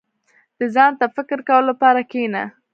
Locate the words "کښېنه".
2.11-2.43